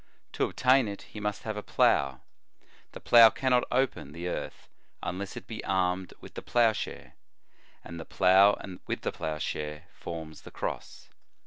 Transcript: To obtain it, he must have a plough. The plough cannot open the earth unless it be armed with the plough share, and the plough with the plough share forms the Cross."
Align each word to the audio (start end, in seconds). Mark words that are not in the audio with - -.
To 0.33 0.45
obtain 0.45 0.87
it, 0.87 1.03
he 1.03 1.19
must 1.19 1.43
have 1.43 1.55
a 1.55 1.61
plough. 1.61 2.21
The 2.93 2.99
plough 2.99 3.29
cannot 3.29 3.65
open 3.71 4.13
the 4.13 4.29
earth 4.29 4.67
unless 5.03 5.37
it 5.37 5.45
be 5.45 5.63
armed 5.63 6.15
with 6.19 6.33
the 6.33 6.41
plough 6.41 6.73
share, 6.73 7.13
and 7.83 7.99
the 7.99 8.05
plough 8.05 8.59
with 8.87 9.01
the 9.01 9.11
plough 9.11 9.37
share 9.37 9.85
forms 9.93 10.41
the 10.41 10.49
Cross." 10.49 11.09